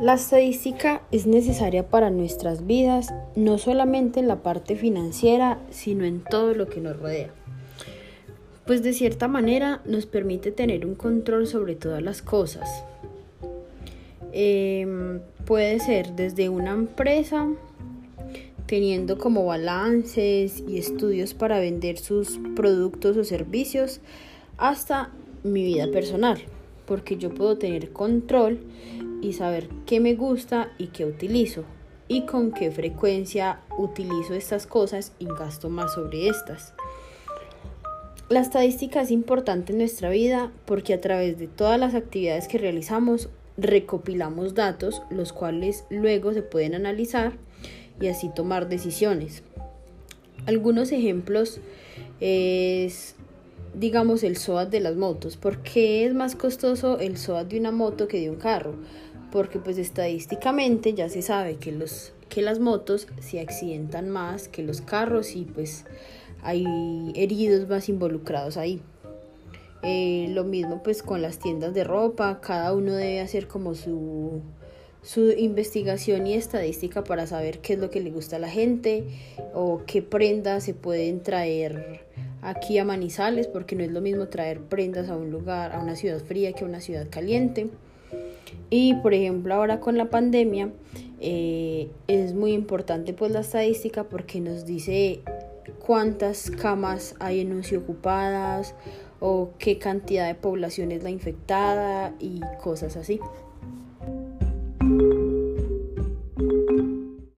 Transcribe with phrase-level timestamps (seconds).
[0.00, 6.22] La estadística es necesaria para nuestras vidas, no solamente en la parte financiera, sino en
[6.22, 7.30] todo lo que nos rodea.
[8.66, 12.68] Pues de cierta manera nos permite tener un control sobre todas las cosas.
[14.32, 17.48] Em, puede ser desde una empresa,
[18.66, 24.00] teniendo como balances y estudios para vender sus productos o servicios,
[24.58, 25.10] hasta
[25.42, 26.38] mi vida personal,
[26.84, 28.60] porque yo puedo tener control
[29.22, 31.64] y saber qué me gusta y qué utilizo
[32.08, 36.74] y con qué frecuencia utilizo estas cosas y gasto más sobre estas.
[38.28, 42.58] La estadística es importante en nuestra vida porque a través de todas las actividades que
[42.58, 47.32] realizamos recopilamos datos los cuales luego se pueden analizar
[48.00, 49.42] y así tomar decisiones.
[50.46, 51.60] Algunos ejemplos
[52.20, 53.16] es
[53.76, 55.36] digamos el SOAT de las motos.
[55.36, 58.74] ¿Por qué es más costoso el SOAT de una moto que de un carro?
[59.36, 64.62] porque pues estadísticamente ya se sabe que, los, que las motos se accidentan más que
[64.62, 65.84] los carros y pues
[66.42, 66.64] hay
[67.14, 68.80] heridos más involucrados ahí.
[69.82, 74.40] Eh, lo mismo pues con las tiendas de ropa, cada uno debe hacer como su,
[75.02, 79.04] su investigación y estadística para saber qué es lo que le gusta a la gente
[79.54, 82.06] o qué prendas se pueden traer
[82.42, 85.96] aquí a Manizales, porque no es lo mismo traer prendas a un lugar, a una
[85.96, 87.68] ciudad fría que a una ciudad caliente.
[88.70, 90.70] Y por ejemplo ahora con la pandemia
[91.20, 95.20] eh, es muy importante pues la estadística porque nos dice
[95.84, 98.74] cuántas camas hay en UCI ocupadas
[99.20, 103.20] o qué cantidad de población es la infectada y cosas así.